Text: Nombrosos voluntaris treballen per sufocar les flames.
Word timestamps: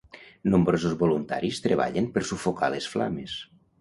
Nombrosos 0.53 0.95
voluntaris 1.01 1.61
treballen 1.67 2.07
per 2.17 2.25
sufocar 2.31 2.71
les 2.77 2.89
flames. 2.95 3.37